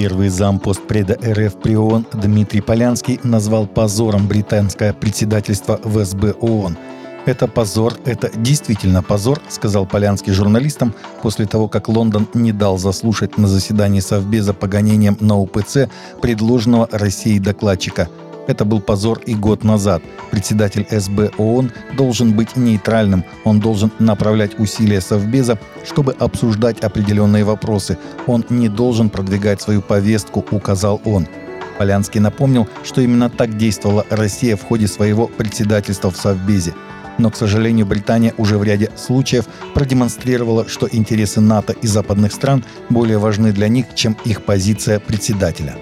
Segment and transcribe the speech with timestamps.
[0.00, 6.76] Первый зампост преда РФ при ООН Дмитрий Полянский назвал позором британское председательство в СБ ООН.
[7.26, 13.38] «Это позор, это действительно позор»,— сказал Полянский журналистам после того, как Лондон не дал заслушать
[13.38, 15.88] на заседании Совбеза по гонениям на УПЦ
[16.22, 18.08] предложенного Россией докладчика—
[18.48, 20.02] это был позор и год назад.
[20.32, 23.24] Председатель СБ ООН должен быть нейтральным.
[23.44, 27.98] Он должен направлять усилия Совбеза, чтобы обсуждать определенные вопросы.
[28.26, 31.28] Он не должен продвигать свою повестку, указал он.
[31.78, 36.74] Полянский напомнил, что именно так действовала Россия в ходе своего председательства в Совбезе.
[37.18, 42.64] Но, к сожалению, Британия уже в ряде случаев продемонстрировала, что интересы НАТО и западных стран
[42.88, 45.76] более важны для них, чем их позиция председателя.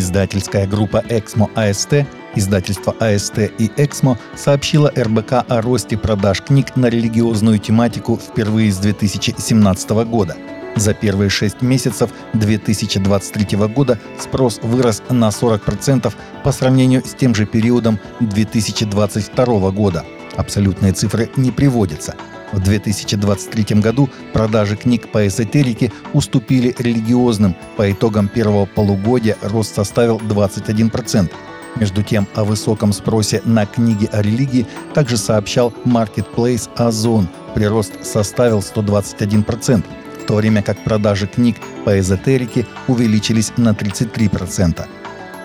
[0.00, 6.86] Издательская группа «Эксмо АСТ» Издательство АСТ и «Эксмо» сообщило РБК о росте продаж книг на
[6.86, 10.38] религиозную тематику впервые с 2017 года.
[10.74, 16.10] За первые шесть месяцев 2023 года спрос вырос на 40%
[16.44, 20.06] по сравнению с тем же периодом 2022 года.
[20.36, 22.14] Абсолютные цифры не приводятся–
[22.52, 27.54] в 2023 году продажи книг по эзотерике уступили религиозным.
[27.76, 31.30] По итогам первого полугодия рост составил 21%.
[31.76, 37.28] Между тем, о высоком спросе на книги о религии также сообщал Marketplace Озон.
[37.54, 39.84] Прирост составил 121%,
[40.22, 44.84] в то время как продажи книг по эзотерике увеличились на 33%.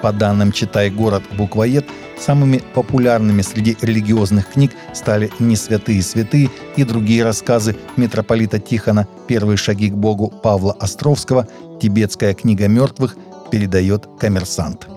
[0.02, 1.86] По данным «Читай город» буквоед,
[2.18, 9.58] самыми популярными среди религиозных книг стали «Не святые святые» и другие рассказы митрополита Тихона «Первые
[9.58, 11.48] шаги к Богу» Павла Островского,
[11.82, 13.16] «Тибетская книга мертвых»
[13.52, 14.88] передает коммерсант.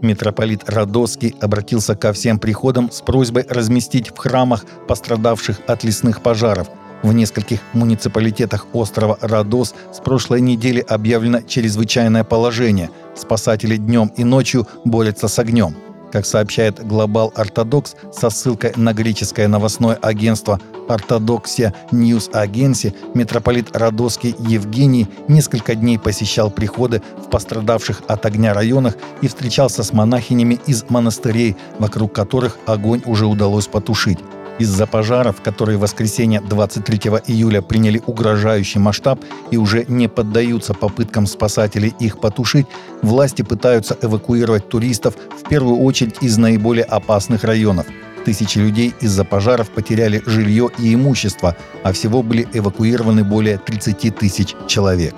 [0.00, 6.68] Митрополит Радоский обратился ко всем приходам с просьбой разместить в храмах пострадавших от лесных пожаров–
[7.02, 12.90] в нескольких муниципалитетах острова Родос с прошлой недели объявлено чрезвычайное положение.
[13.14, 15.74] Спасатели днем и ночью борются с огнем.
[16.12, 24.34] Как сообщает Global Orthodox со ссылкой на греческое новостное агентство Ортодоксия News Agency, митрополит Родосский
[24.38, 30.84] Евгений несколько дней посещал приходы в пострадавших от огня районах и встречался с монахинями из
[30.90, 34.18] монастырей, вокруг которых огонь уже удалось потушить.
[34.62, 36.96] Из-за пожаров, которые в воскресенье 23
[37.26, 39.18] июля приняли угрожающий масштаб
[39.50, 42.68] и уже не поддаются попыткам спасателей их потушить,
[43.02, 47.86] власти пытаются эвакуировать туристов в первую очередь из наиболее опасных районов.
[48.24, 54.54] Тысячи людей из-за пожаров потеряли жилье и имущество, а всего были эвакуированы более 30 тысяч
[54.68, 55.16] человек.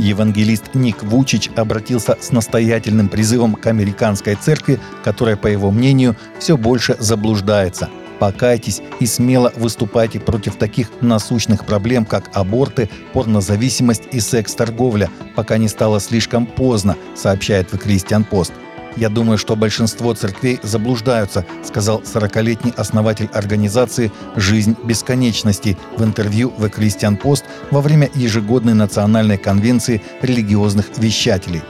[0.00, 6.56] Евангелист Ник Вучич обратился с настоятельным призывом к американской церкви, которая, по его мнению, все
[6.56, 7.88] больше заблуждается.
[8.18, 15.68] Покайтесь и смело выступайте против таких насущных проблем, как аборты, порнозависимость и секс-торговля, пока не
[15.68, 18.52] стало слишком поздно, сообщает The Christian Post.
[18.96, 26.64] «Я думаю, что большинство церквей заблуждаются», сказал 40-летний основатель организации «Жизнь бесконечности» в интервью в
[26.64, 31.62] Christian Post во время ежегодной национальной конвенции религиозных вещателей.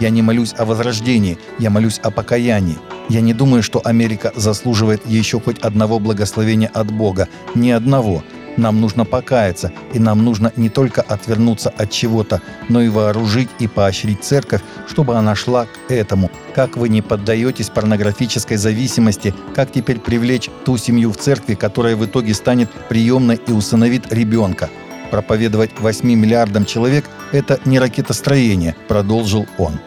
[0.00, 2.78] «Я не молюсь о возрождении, я молюсь о покаянии.
[3.08, 7.28] Я не думаю, что Америка заслуживает еще хоть одного благословения от Бога.
[7.54, 8.22] Ни одного.
[8.60, 13.66] Нам нужно покаяться, и нам нужно не только отвернуться от чего-то, но и вооружить и
[13.66, 16.30] поощрить церковь, чтобы она шла к этому.
[16.54, 22.04] Как вы не поддаетесь порнографической зависимости, как теперь привлечь ту семью в церкви, которая в
[22.04, 24.68] итоге станет приемной и усыновит ребенка.
[25.10, 29.80] Проповедовать 8 миллиардам человек– это не ракетостроение, продолжил он.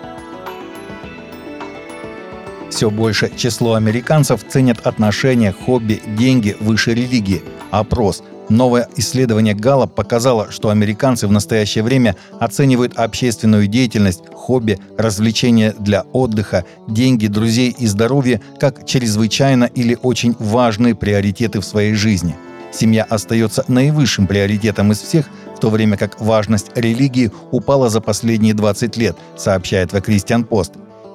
[2.71, 7.43] Все больше число американцев ценят отношения, хобби, деньги выше религии.
[7.69, 15.73] Опрос– Новое исследование Галла показало, что американцы в настоящее время оценивают общественную деятельность, хобби, развлечения
[15.79, 22.35] для отдыха, деньги, друзей и здоровье как чрезвычайно или очень важные приоритеты в своей жизни.
[22.71, 28.53] Семья остается наивысшим приоритетом из всех, в то время как важность религии упала за последние
[28.53, 30.71] 20 лет, сообщает The Christian Post.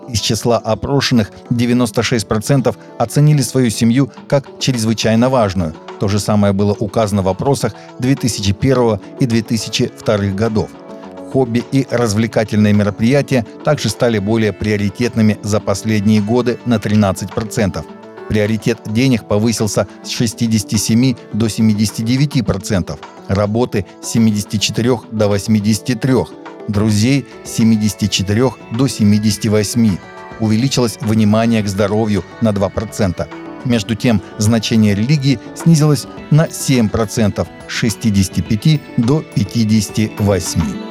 [0.09, 5.75] Из числа опрошенных 96% оценили свою семью как чрезвычайно важную.
[6.01, 10.71] То же самое было указано в вопросах 2001 и 2002 годов.
[11.33, 17.85] Хобби и развлекательные мероприятия также стали более приоритетными за последние годы на 13%.
[18.29, 22.99] Приоритет денег повысился с 67 до 79%,
[23.29, 26.29] работы с 74 до 83%,
[26.69, 29.97] друзей с 74 до 78.
[30.41, 33.27] Увеличилось внимание к здоровью на 2%.
[33.65, 40.88] Между тем, значение религии снизилось на 7% с 65 до 58%.